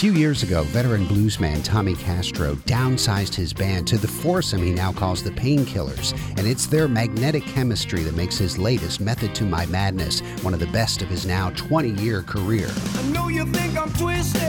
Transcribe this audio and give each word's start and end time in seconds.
few 0.00 0.14
years 0.14 0.42
ago, 0.42 0.62
veteran 0.62 1.04
bluesman 1.04 1.62
Tommy 1.62 1.94
Castro 1.94 2.54
downsized 2.64 3.34
his 3.34 3.52
band 3.52 3.86
to 3.86 3.98
the 3.98 4.08
foursome 4.08 4.62
he 4.62 4.72
now 4.72 4.90
calls 4.90 5.22
the 5.22 5.30
Painkillers, 5.32 6.18
and 6.38 6.46
it's 6.46 6.64
their 6.64 6.88
magnetic 6.88 7.44
chemistry 7.44 8.02
that 8.02 8.14
makes 8.14 8.38
his 8.38 8.56
latest 8.56 9.02
Method 9.02 9.34
to 9.34 9.44
My 9.44 9.66
Madness 9.66 10.20
one 10.40 10.54
of 10.54 10.60
the 10.60 10.68
best 10.68 11.02
of 11.02 11.08
his 11.08 11.26
now 11.26 11.50
20 11.50 11.90
year 12.02 12.22
career. 12.22 12.70
I 12.94 13.02
know 13.10 13.28
you 13.28 13.44
think 13.44 13.76
I'm 13.76 13.92
twisted 13.92 14.40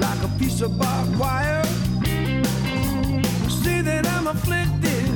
like 0.00 0.22
a 0.22 0.30
piece 0.38 0.60
of 0.60 0.78
barbed 0.78 1.18
wire. 1.18 1.64
That 3.82 4.06
I'm 4.06 4.28
afflicted. 4.28 5.06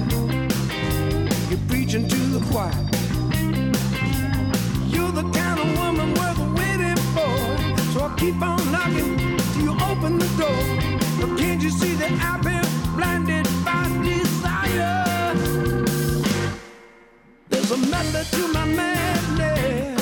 You're 1.49 1.61
preaching 1.69 2.09
to 2.09 2.17
the 2.17 2.41
choir. 2.51 2.73
You're 4.89 5.13
the 5.13 5.23
kind 5.31 5.61
of 5.61 5.79
woman 5.79 6.15
worth 6.15 6.39
waiting 6.59 6.97
for. 7.15 7.37
So 7.93 8.05
I 8.05 8.15
keep 8.17 8.41
on 8.43 8.60
method 17.89 18.27
to 18.37 18.49
my 18.53 18.65
madness. 18.65 20.01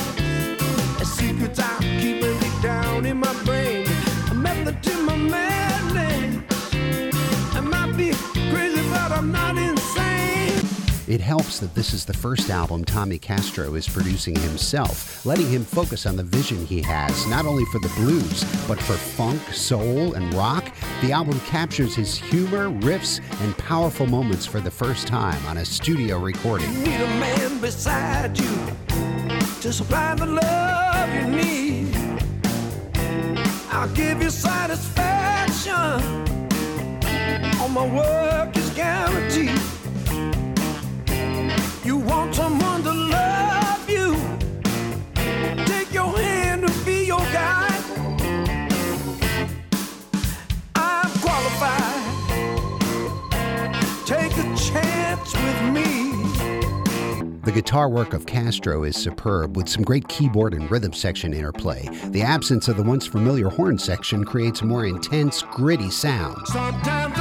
A 1.00 1.04
secret 1.04 1.58
I'm 1.60 1.80
keeping 2.00 2.38
deep 2.38 2.62
down 2.62 3.06
in 3.06 3.18
my 3.18 3.32
brain. 3.44 3.86
A 4.30 4.34
method 4.34 4.82
to 4.82 5.02
my 5.02 5.16
madness. 5.16 5.47
It 11.08 11.22
helps 11.22 11.58
that 11.60 11.74
this 11.74 11.94
is 11.94 12.04
the 12.04 12.12
first 12.12 12.50
album 12.50 12.84
Tommy 12.84 13.18
Castro 13.18 13.72
is 13.76 13.88
producing 13.88 14.38
himself, 14.38 15.24
letting 15.24 15.48
him 15.48 15.64
focus 15.64 16.04
on 16.04 16.16
the 16.16 16.22
vision 16.22 16.66
he 16.66 16.82
has, 16.82 17.26
not 17.28 17.46
only 17.46 17.64
for 17.72 17.78
the 17.78 17.88
blues, 17.96 18.44
but 18.68 18.78
for 18.78 18.92
funk, 18.92 19.40
soul, 19.54 20.12
and 20.12 20.34
rock. 20.34 20.70
The 21.00 21.12
album 21.12 21.40
captures 21.46 21.94
his 21.94 22.14
humor, 22.14 22.68
riffs, 22.82 23.22
and 23.40 23.56
powerful 23.56 24.06
moments 24.06 24.44
for 24.44 24.60
the 24.60 24.70
first 24.70 25.06
time 25.06 25.42
on 25.46 25.56
a 25.56 25.64
studio 25.64 26.18
recording. 26.18 26.70
Need 26.84 27.00
a 27.00 27.06
man 27.18 27.58
beside 27.58 28.38
you 28.38 28.76
to 29.62 29.72
supply 29.72 30.14
the 30.14 30.26
love 30.26 31.14
you 31.14 31.26
need. 31.26 31.96
I'll 33.70 33.88
give 33.94 34.22
you 34.22 34.28
satisfaction. 34.28 35.72
All 37.62 37.70
my 37.70 37.86
work 37.96 38.17
with 55.20 55.62
me. 55.72 56.08
The 57.44 57.52
guitar 57.52 57.88
work 57.88 58.12
of 58.12 58.26
Castro 58.26 58.84
is 58.84 58.96
superb, 58.96 59.56
with 59.56 59.68
some 59.68 59.82
great 59.82 60.06
keyboard 60.08 60.52
and 60.54 60.70
rhythm 60.70 60.92
section 60.92 61.32
interplay. 61.32 61.88
The 62.10 62.22
absence 62.22 62.68
of 62.68 62.76
the 62.76 62.82
once 62.82 63.06
familiar 63.06 63.48
horn 63.48 63.78
section 63.78 64.24
creates 64.24 64.60
a 64.60 64.66
more 64.66 64.84
intense, 64.84 65.42
gritty 65.42 65.90
sound. 65.90 66.46
Sometimes 66.46 67.18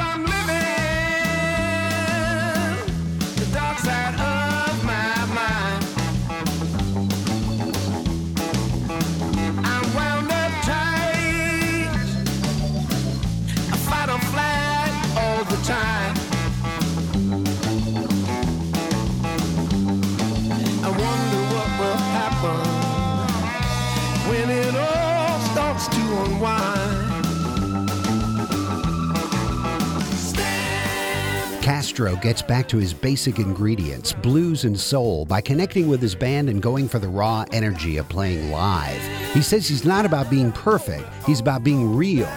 Castro 31.61 32.15
gets 32.15 32.41
back 32.41 32.67
to 32.69 32.77
his 32.77 32.93
basic 32.93 33.39
ingredients, 33.39 34.13
blues 34.13 34.63
and 34.63 34.79
soul, 34.79 35.25
by 35.25 35.41
connecting 35.41 35.87
with 35.87 36.01
his 36.01 36.15
band 36.15 36.47
and 36.47 36.61
going 36.61 36.87
for 36.87 36.97
the 36.99 37.09
raw 37.09 37.43
energy 37.51 37.97
of 37.97 38.07
playing 38.07 38.51
live. 38.51 39.01
He 39.33 39.41
says 39.41 39.67
he's 39.67 39.83
not 39.83 40.05
about 40.05 40.29
being 40.29 40.51
perfect, 40.53 41.05
he's 41.25 41.39
about 41.41 41.63
being 41.63 41.93
real. 41.93 42.27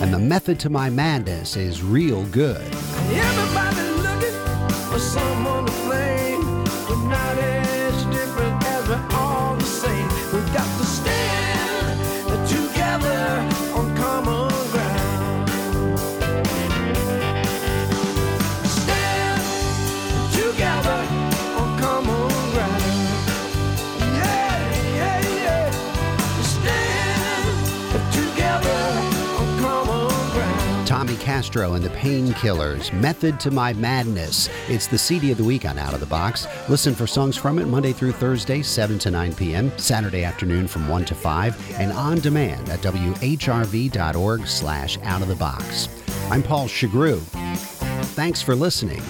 And 0.00 0.14
the 0.14 0.18
method 0.18 0.58
to 0.60 0.70
my 0.70 0.88
madness 0.88 1.56
is 1.56 1.82
real 1.82 2.24
good. 2.26 2.62
Everybody 3.10 3.90
looking 4.00 4.90
for 4.90 4.98
someone 4.98 5.66
to 5.66 5.72
blame. 5.82 6.49
Tommy 31.00 31.16
Castro 31.16 31.72
and 31.72 31.82
the 31.82 31.88
Painkillers, 31.88 32.92
Method 32.92 33.40
to 33.40 33.50
My 33.50 33.72
Madness. 33.72 34.50
It's 34.68 34.86
the 34.86 34.98
CD 34.98 35.32
of 35.32 35.38
the 35.38 35.44
week 35.44 35.64
on 35.64 35.78
Out 35.78 35.94
of 35.94 36.00
the 36.00 36.04
Box. 36.04 36.46
Listen 36.68 36.94
for 36.94 37.06
songs 37.06 37.38
from 37.38 37.58
it 37.58 37.64
Monday 37.64 37.94
through 37.94 38.12
Thursday, 38.12 38.60
7 38.60 38.98
to 38.98 39.10
9 39.10 39.34
p.m., 39.34 39.72
Saturday 39.78 40.24
afternoon 40.24 40.68
from 40.68 40.88
1 40.88 41.06
to 41.06 41.14
5, 41.14 41.80
and 41.80 41.90
on 41.92 42.18
demand 42.18 42.68
at 42.68 42.80
whrv.org 42.80 44.46
slash 44.46 44.98
out 45.04 45.22
of 45.22 45.28
the 45.28 45.36
box. 45.36 45.88
I'm 46.30 46.42
Paul 46.42 46.68
Shugrue. 46.68 47.20
Thanks 48.12 48.42
for 48.42 48.54
listening. 48.54 49.00